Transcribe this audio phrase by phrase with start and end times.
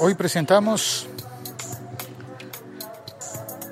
[0.00, 1.08] Hoy presentamos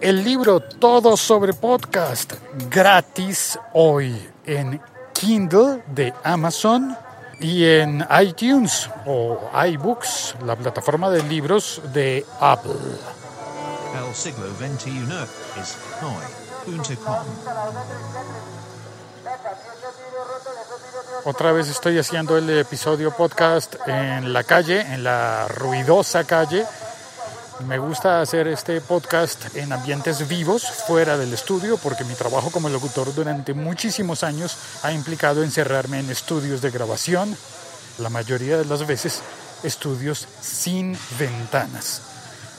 [0.00, 2.32] el libro Todo sobre Podcast
[2.68, 4.80] gratis hoy en
[5.12, 6.96] Kindle de Amazon
[7.38, 9.38] y en iTunes o
[9.68, 12.72] iBooks, la plataforma de libros de Apple.
[13.94, 15.06] El siglo XXI
[15.60, 17.24] es hoy.com.
[21.28, 26.64] Otra vez estoy haciendo el episodio podcast en la calle, en la ruidosa calle.
[27.66, 32.68] Me gusta hacer este podcast en ambientes vivos, fuera del estudio, porque mi trabajo como
[32.68, 37.36] locutor durante muchísimos años ha implicado encerrarme en estudios de grabación,
[37.98, 39.20] la mayoría de las veces
[39.64, 42.02] estudios sin ventanas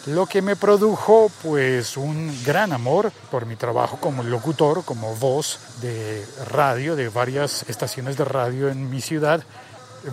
[0.07, 5.59] lo que me produjo pues un gran amor por mi trabajo como locutor, como voz
[5.81, 9.43] de radio, de varias estaciones de radio en mi ciudad,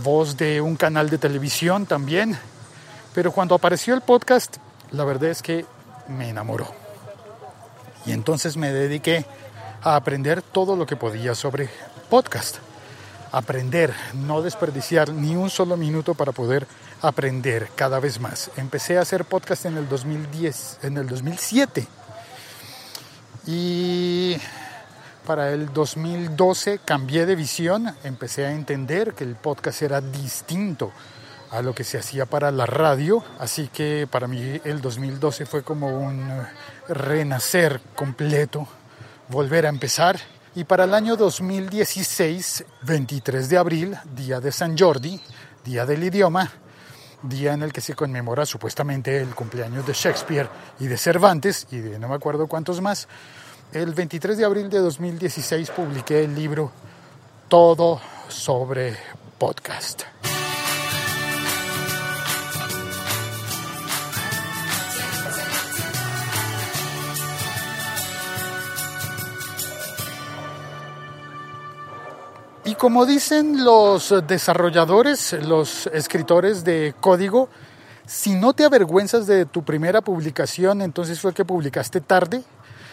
[0.03, 2.37] voz de un canal de televisión también.
[3.15, 4.57] Pero cuando apareció el podcast,
[4.91, 5.65] la verdad es que
[6.09, 6.67] me enamoró.
[8.05, 9.25] Y entonces me dediqué
[9.81, 11.71] a aprender todo lo que podía sobre
[12.11, 12.64] podcast.
[13.35, 16.69] Aprender, no desperdiciar ni un solo minuto para poder
[17.03, 18.53] aprender cada vez más.
[18.57, 21.89] Empecé a hacer podcast en el 2010, en el 2007.
[23.49, 24.37] Y
[25.27, 30.93] para el 2012 cambié de visión, empecé a entender que el podcast era distinto
[31.51, 35.65] a lo que se hacía para la radio, así que para mí el 2012 fue
[35.65, 36.25] como un
[36.89, 38.69] renacer completo,
[39.29, 40.21] volver a empezar.
[40.57, 45.21] Y para el año 2016, 23 de abril, día de San Jordi,
[45.65, 46.49] día del idioma,
[47.23, 51.79] día en el que se conmemora supuestamente el cumpleaños de Shakespeare y de Cervantes y
[51.79, 53.09] de no me acuerdo cuántos más,
[53.73, 56.71] el 23 de abril de 2016 publiqué el libro
[57.49, 58.97] Todo sobre
[59.39, 60.14] podcast.
[72.85, 77.49] Como dicen los desarrolladores, los escritores de código,
[78.05, 82.45] si no te avergüenzas de tu primera publicación, entonces fue que publicaste tarde,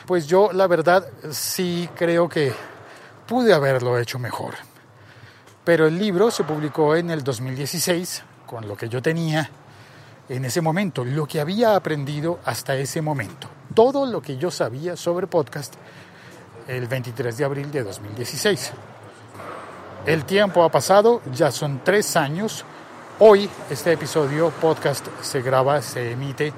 [0.05, 2.53] pues yo la verdad sí creo que
[3.27, 4.53] pude haberlo hecho mejor.
[5.65, 9.49] Pero el libro se publicó en el 2016, con lo que yo tenía
[10.29, 14.95] en ese momento, lo que había aprendido hasta ese momento, todo lo que yo sabía
[14.95, 15.73] sobre podcast
[16.69, 18.71] el 23 de abril de 2016.
[20.03, 22.65] El tiempo ha pasado, ya son tres años.
[23.19, 26.51] Hoy este episodio podcast se graba, se emite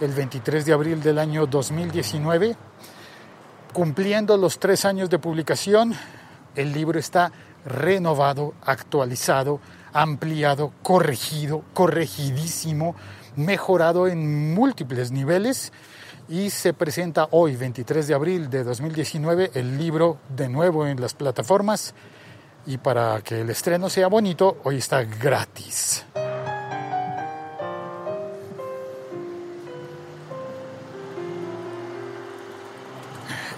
[0.00, 2.56] el 23 de abril del año 2019.
[3.72, 5.94] Cumpliendo los tres años de publicación,
[6.56, 7.30] el libro está
[7.64, 9.60] renovado, actualizado,
[9.92, 12.96] ampliado, corregido, corregidísimo,
[13.36, 15.72] mejorado en múltiples niveles
[16.28, 21.14] y se presenta hoy, 23 de abril de 2019, el libro de nuevo en las
[21.14, 21.94] plataformas
[22.68, 26.04] y para que el estreno sea bonito, hoy está gratis.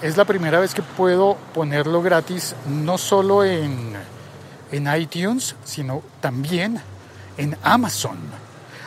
[0.00, 3.94] Es la primera vez que puedo ponerlo gratis, no solo en,
[4.70, 6.80] en iTunes, sino también
[7.36, 8.16] en Amazon.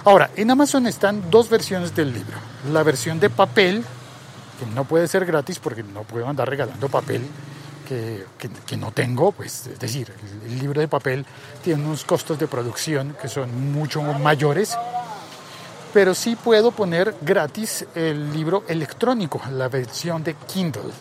[0.05, 2.37] Ahora, en Amazon están dos versiones del libro.
[2.71, 3.83] La versión de papel,
[4.57, 7.27] que no puede ser gratis porque no puedo andar regalando papel
[7.87, 8.25] que,
[8.65, 10.11] que, no tengo, pues es decir,
[10.45, 11.25] el, libro de papel
[11.63, 14.77] tiene unos costos de producción que son mucho mayores,
[15.93, 20.91] pero sí puedo poner gratis el libro electrónico, la versión de Kindle.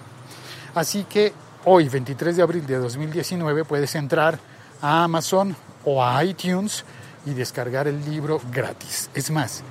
[0.75, 1.33] Así que
[1.65, 4.39] hoy, 23 de abril de 2019, puedes entrar
[4.81, 6.85] a Amazon o a iTunes
[7.25, 9.11] y descargar el libro gratis.
[9.15, 9.63] Es más,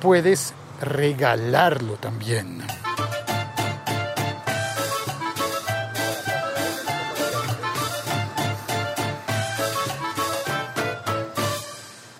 [0.00, 2.62] puedes regalarlo también.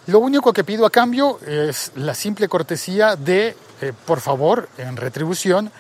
[0.09, 4.97] Lo único que pido a cambio es la simple cortesía de, eh, por favor, en
[4.97, 5.71] retribución,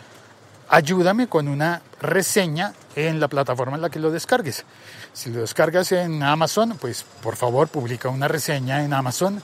[0.68, 4.66] ayúdame con una reseña en la plataforma en la que lo descargues.
[5.14, 9.42] Si lo descargas en Amazon, pues por favor publica una reseña en Amazon.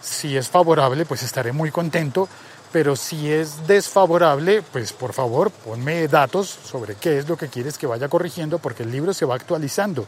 [0.00, 2.26] Si es favorable, pues estaré muy contento.
[2.72, 7.76] Pero si es desfavorable, pues por favor ponme datos sobre qué es lo que quieres
[7.76, 10.06] que vaya corrigiendo porque el libro se va actualizando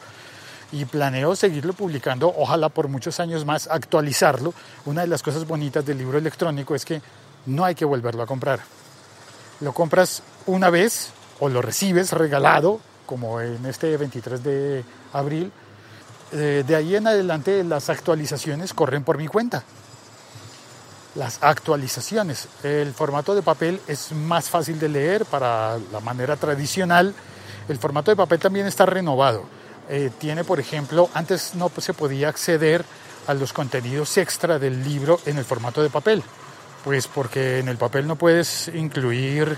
[0.70, 4.53] y planeo seguirlo publicando, ojalá por muchos años más, actualizarlo.
[4.85, 7.00] Una de las cosas bonitas del libro electrónico es que
[7.47, 8.61] no hay que volverlo a comprar.
[9.61, 11.11] Lo compras una vez
[11.41, 15.50] o lo recibes regalado, como en este 23 de abril.
[16.32, 19.65] Eh, de ahí en adelante las actualizaciones corren por mi cuenta.
[21.15, 22.47] las actualizaciones.
[22.62, 27.12] El formato de papel es más fácil de leer para la manera tradicional.
[27.69, 29.57] El formato de papel también está renovado.
[29.88, 32.85] Eh, tiene, por ejemplo, antes no se podía acceder
[33.26, 36.23] a los contenidos extra del libro en el formato de papel,
[36.85, 39.56] pues porque en el papel no puedes incluir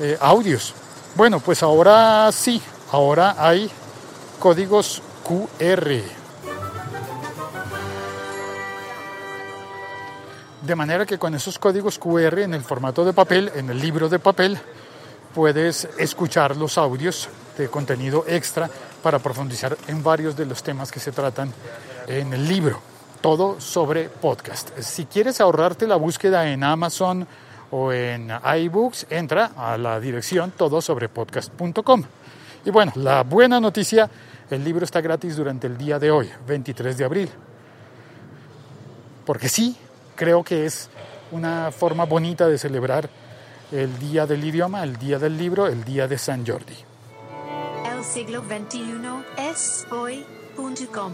[0.00, 0.74] eh, audios.
[1.14, 2.62] Bueno, pues ahora sí,
[2.92, 3.70] ahora hay
[4.38, 6.02] códigos QR.
[10.62, 14.08] De manera que con esos códigos QR en el formato de papel, en el libro
[14.08, 14.58] de papel,
[15.34, 17.28] puedes escuchar los audios
[17.62, 18.70] de contenido extra
[19.02, 21.52] para profundizar en varios de los temas que se tratan
[22.06, 22.80] en el libro.
[23.20, 24.78] Todo sobre podcast.
[24.78, 27.26] Si quieres ahorrarte la búsqueda en Amazon
[27.70, 32.04] o en iBooks, entra a la dirección todosobrepodcast.com.
[32.64, 34.08] Y bueno, la buena noticia,
[34.50, 37.30] el libro está gratis durante el día de hoy, 23 de abril.
[39.26, 39.76] Porque sí,
[40.14, 40.88] creo que es
[41.32, 43.10] una forma bonita de celebrar
[43.72, 46.87] el Día del Idioma, el Día del Libro, el Día de San Jordi.
[48.12, 48.80] Siglo XXI
[49.36, 51.12] es hoy.com.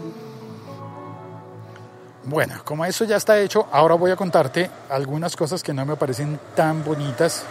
[2.23, 5.97] Bueno, como eso ya está hecho, ahora voy a contarte algunas cosas que no me
[5.97, 7.43] parecen tan bonitas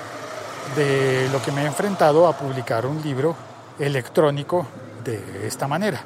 [0.77, 3.37] de lo que me he enfrentado a publicar un libro
[3.79, 4.67] electrónico
[5.05, 6.03] de esta manera.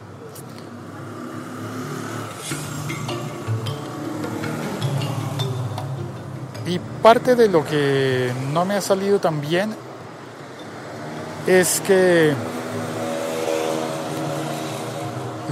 [6.67, 9.75] Y parte de lo que no me ha salido tan bien
[11.47, 12.35] es que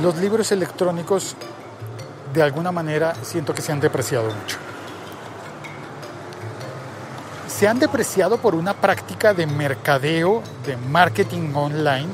[0.03, 1.37] los libros electrónicos
[2.33, 4.59] de alguna manera siento que se han depreciado mucho.
[7.49, 12.09] Se han depreciado por una práctica de mercadeo, de marketing online,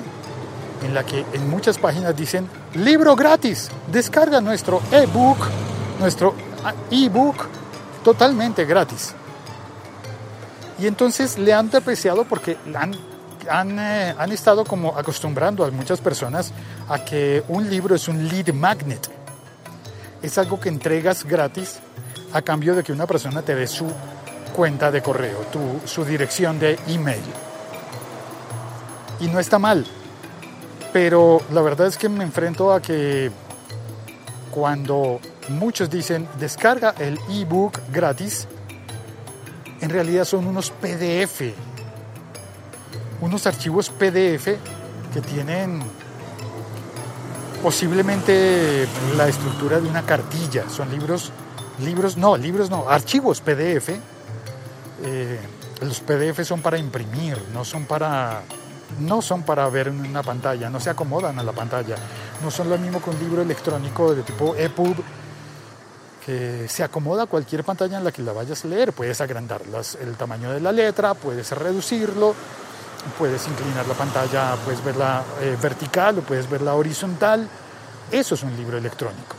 [0.82, 5.38] en la que en muchas páginas dicen libro gratis, descarga nuestro ebook,
[5.98, 6.34] nuestro
[6.90, 7.46] ebook
[8.04, 9.14] totalmente gratis.
[10.78, 12.94] Y entonces le han depreciado porque han,
[13.48, 16.52] han, eh, han estado como acostumbrando a muchas personas
[16.88, 19.08] a que un libro es un lead magnet.
[20.22, 21.80] Es algo que entregas gratis
[22.32, 23.86] a cambio de que una persona te dé su
[24.54, 25.46] cuenta de correo,
[25.84, 27.22] su dirección de email.
[29.20, 29.84] Y no está mal,
[30.92, 33.30] pero la verdad es que me enfrento a que
[34.50, 38.46] cuando muchos dicen descarga el ebook gratis,
[39.80, 41.54] en realidad son unos PDF,
[43.22, 44.46] unos archivos PDF
[45.14, 45.80] que tienen
[47.62, 48.86] posiblemente
[49.16, 50.68] la estructura de una cartilla.
[50.68, 51.30] Son libros,
[51.80, 53.90] libros no, libros no, archivos PDF.
[55.04, 55.40] Eh,
[55.80, 58.42] los PDF son para imprimir, no son para,
[58.98, 61.94] no son para ver en una pantalla, no se acomodan a la pantalla.
[62.42, 64.96] No son lo mismo que un libro electrónico de tipo EPUB
[66.26, 68.92] que se acomoda a cualquier pantalla en la que la vayas a leer.
[68.92, 69.62] Puedes agrandar
[70.00, 72.34] el tamaño de la letra, puedes reducirlo,
[73.18, 77.48] puedes inclinar la pantalla, puedes verla eh, vertical o puedes verla horizontal.
[78.10, 79.36] Eso es un libro electrónico.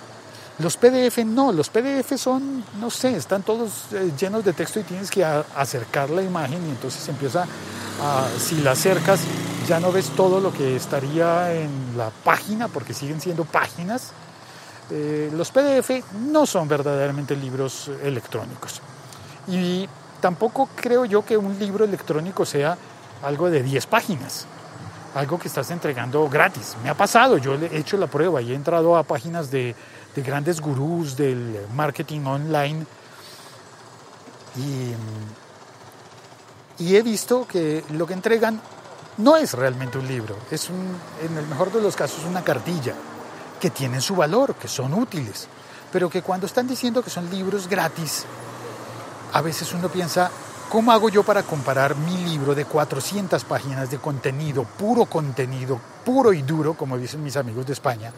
[0.60, 4.84] Los PDF no, los PDF son, no sé, están todos eh, llenos de texto y
[4.84, 7.44] tienes que acercar la imagen y entonces empieza
[8.02, 9.22] a, si la acercas
[9.68, 14.12] ya no ves todo lo que estaría en la página porque siguen siendo páginas.
[14.92, 18.82] Eh, los PDF no son verdaderamente libros electrónicos.
[19.48, 19.88] Y
[20.22, 22.78] tampoco creo yo que un libro electrónico sea
[23.24, 24.46] algo de 10 páginas,
[25.16, 26.76] algo que estás entregando gratis.
[26.84, 29.76] Me ha pasado, yo he hecho la prueba y he entrado a páginas de,
[30.16, 32.86] de grandes gurús del marketing online
[34.56, 34.94] y,
[36.84, 38.62] y, he visto que lo que entregan
[39.18, 42.94] no es realmente un libro, es un, en el mejor de los casos una cartilla
[43.60, 45.48] que tienen su valor, que son útiles,
[45.92, 48.26] pero que cuando están diciendo que son libros gratis,
[49.32, 50.30] a veces uno piensa,
[50.74, 56.34] ¿Cómo hago yo para comparar mi libro de 400 páginas de contenido, puro contenido, puro
[56.34, 58.12] y duro, como dicen mis amigos de España?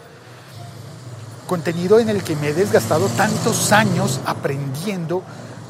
[1.48, 5.22] Contenido en el que me he desgastado tantos años aprendiendo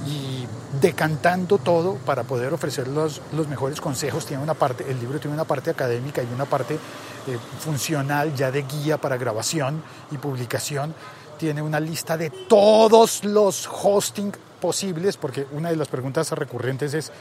[0.05, 0.45] y
[0.79, 4.27] decantando todo para poder ofrecer los, mejores consejos.
[4.27, 8.51] Tiene una parte, el libro tiene una parte académica y una parte eh, funcional ya
[8.51, 10.93] de guía para grabación y publicación.
[11.39, 14.31] Tiene una lista de todos los hosting
[14.65, 17.11] posibles, porque una de las preguntas recurrentes es,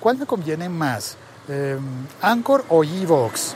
[0.00, 1.16] ¿cuál me conviene más?
[1.48, 1.78] Eh,
[2.20, 3.54] ¿Anchor o Evox?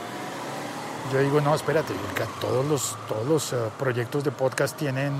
[1.11, 1.93] Yo digo, no, espérate,
[2.39, 5.11] todos los, todos los uh, proyectos de podcast tienen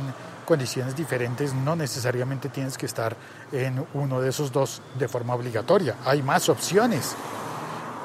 [0.45, 3.17] condiciones diferentes, no necesariamente tienes que estar
[3.51, 7.15] en uno de esos dos de forma obligatoria, hay más opciones.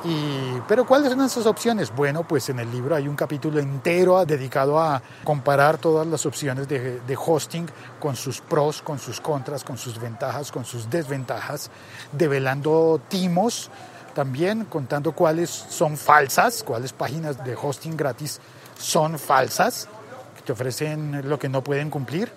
[0.05, 1.95] Y, pero ¿cuáles son esas opciones?
[1.95, 6.69] Bueno, pues en el libro hay un capítulo entero dedicado a comparar todas las opciones
[6.69, 7.67] de, de, hosting
[7.99, 11.71] con sus pros, con sus contras, con sus ventajas, con sus desventajas,
[12.13, 13.71] develando timos,
[14.15, 18.41] también contando cuáles son falsas, cuáles páginas de hosting gratis
[18.79, 19.89] son falsas,
[20.37, 22.31] que te ofrecen lo que no pueden cumplir.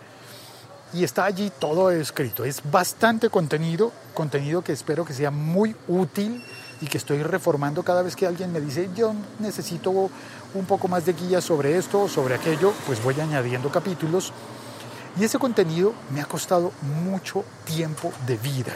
[0.93, 2.45] Y está allí todo escrito.
[2.45, 6.41] Es bastante contenido, contenido que espero que sea muy útil
[6.81, 9.91] y que estoy reformando cada vez que alguien me dice yo necesito
[10.53, 14.31] un poco más de guía sobre esto o sobre aquello, pues voy añadiendo capítulos.
[15.19, 16.72] Y ese contenido me ha costado
[17.03, 18.74] mucho tiempo de vida.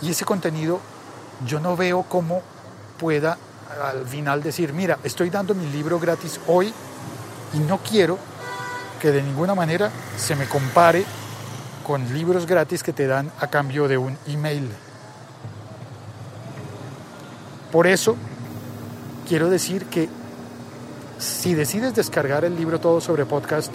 [0.00, 0.80] Y ese contenido
[1.46, 2.42] yo no veo cómo
[2.98, 3.36] pueda
[3.82, 6.72] al final decir, mira, estoy dando mi libro gratis hoy
[7.52, 8.18] y no quiero
[9.00, 11.04] que de ninguna manera se me compare
[11.86, 14.68] con libros gratis que te dan a cambio de un email.
[17.72, 18.16] Por eso
[19.28, 20.08] quiero decir que
[21.18, 23.72] si decides descargar el libro Todo sobre Podcast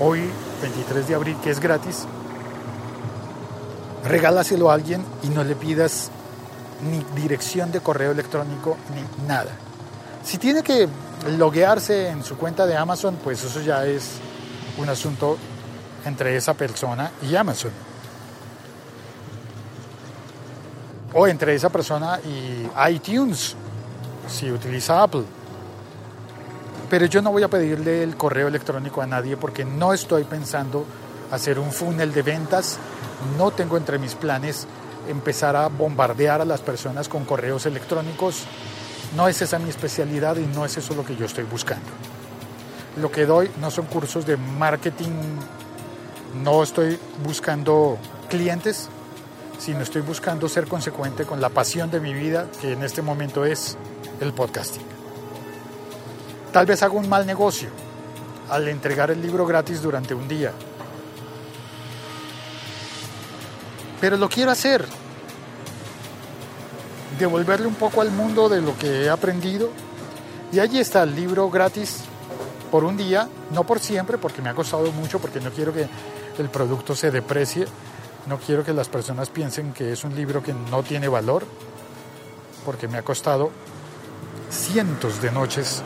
[0.00, 0.22] hoy,
[0.62, 2.06] 23 de abril, que es gratis,
[4.04, 6.10] regálaselo a alguien y no le pidas
[6.90, 9.50] ni dirección de correo electrónico ni nada.
[10.24, 10.88] Si tiene que
[11.36, 14.12] loguearse en su cuenta de Amazon, pues eso ya es
[14.78, 15.36] un asunto
[16.04, 17.87] entre esa persona y Amazon.
[21.26, 23.56] Entre esa persona y iTunes,
[24.28, 25.24] si utiliza Apple.
[26.88, 30.86] Pero yo no voy a pedirle el correo electrónico a nadie porque no estoy pensando
[31.30, 32.78] hacer un funnel de ventas.
[33.36, 34.66] No tengo entre mis planes
[35.08, 38.44] empezar a bombardear a las personas con correos electrónicos.
[39.16, 41.86] No es esa mi especialidad y no es eso lo que yo estoy buscando.
[43.00, 45.10] Lo que doy no son cursos de marketing,
[46.42, 47.98] no estoy buscando
[48.28, 48.88] clientes,
[49.58, 53.44] sino estoy buscando ser consecuente con la pasión de mi vida, que en este momento
[53.44, 53.76] es
[54.20, 54.86] el podcasting.
[56.52, 57.68] Tal vez hago un mal negocio
[58.48, 60.52] al entregar el libro gratis durante un día,
[64.00, 64.84] pero lo quiero hacer.
[67.18, 69.70] Devolverle un poco al mundo de lo que he aprendido.
[70.52, 72.04] Y allí está el libro gratis
[72.70, 75.88] por un día, no por siempre, porque me ha costado mucho, porque no quiero que
[76.38, 77.66] el producto se deprecie,
[78.26, 81.44] no quiero que las personas piensen que es un libro que no tiene valor,
[82.64, 83.50] porque me ha costado
[84.50, 85.82] cientos de noches,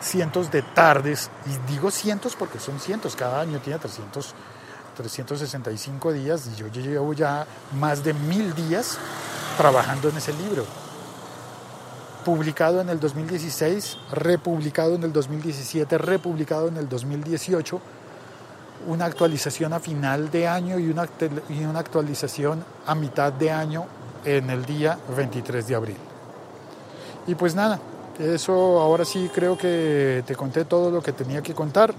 [0.00, 4.34] cientos de tardes, y digo cientos porque son cientos, cada año tiene 300
[4.96, 7.46] 365 días y yo llevo ya
[7.78, 8.98] más de mil días
[9.56, 10.64] trabajando en ese libro.
[12.24, 17.80] Publicado en el 2016, republicado en el 2017, republicado en el 2018,
[18.86, 21.08] una actualización a final de año y una,
[21.48, 23.86] y una actualización a mitad de año
[24.24, 25.96] en el día 23 de abril.
[27.26, 27.80] Y pues nada,
[28.18, 31.94] eso ahora sí creo que te conté todo lo que tenía que contar.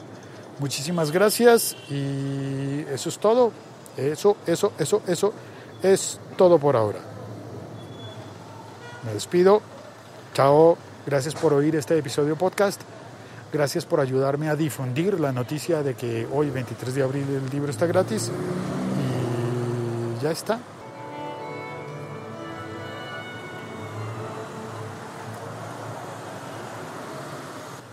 [0.60, 3.52] Muchísimas gracias y eso es todo.
[3.98, 5.34] Eso, eso, eso, eso
[5.82, 7.00] es todo por ahora.
[9.06, 9.62] Me despido.
[10.34, 10.78] Chao.
[11.06, 12.80] Gracias por oír este episodio podcast.
[13.52, 17.70] Gracias por ayudarme a difundir la noticia de que hoy, 23 de abril, el libro
[17.70, 18.32] está gratis.
[20.20, 20.60] Y ya está.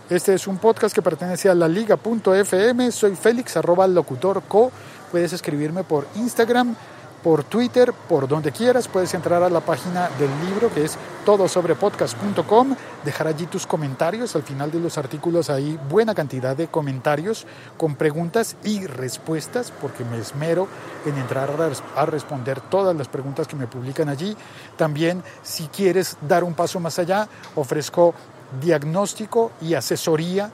[0.09, 2.91] Este es un podcast que pertenece a la liga.fm.
[2.91, 4.71] Soy Félix, arroba locutorco.
[5.11, 6.75] Puedes escribirme por Instagram,
[7.23, 8.87] por Twitter, por donde quieras.
[8.87, 12.75] Puedes entrar a la página del libro que es todosobrepodcast.com.
[13.03, 14.35] Dejar allí tus comentarios.
[14.35, 17.45] Al final de los artículos hay buena cantidad de comentarios
[17.77, 20.67] con preguntas y respuestas porque me esmero
[21.05, 21.49] en entrar
[21.95, 24.35] a responder todas las preguntas que me publican allí.
[24.77, 28.13] También si quieres dar un paso más allá, ofrezco
[28.61, 30.51] diagnóstico y asesoría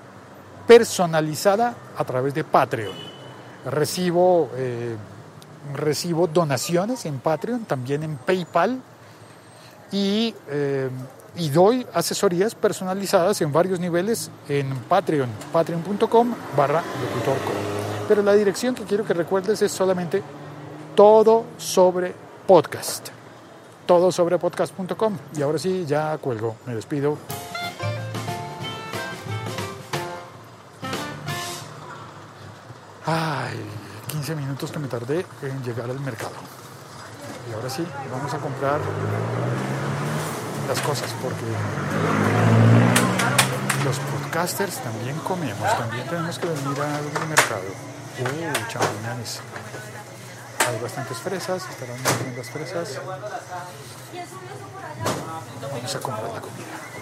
[0.67, 2.93] personalizada a través de Patreon.
[3.65, 4.95] Recibo, eh,
[5.73, 8.81] recibo donaciones en Patreon, también en PayPal
[9.91, 10.89] y, eh,
[11.35, 16.83] y, doy asesorías personalizadas en varios niveles en Patreon, patreon.com barra.
[18.07, 20.21] Pero la dirección que quiero que recuerdes es solamente
[20.95, 22.13] todo sobre
[22.47, 23.09] podcast.
[23.85, 25.17] Todo sobre podcast.com.
[25.37, 26.55] Y ahora sí, ya cuelgo.
[26.65, 27.17] Me despido.
[34.25, 36.33] 15 minutos que me tardé en llegar al mercado.
[37.47, 38.79] Y ahora sí, vamos a comprar
[40.67, 41.45] las cosas porque
[43.85, 47.69] los podcasters también comemos, también tenemos que venir al mercado.
[48.17, 49.41] Uh, champiñones.
[50.69, 51.97] Hay bastantes fresas, estarán
[52.35, 52.99] las fresas.
[55.71, 56.94] Vamos a comprar la comida.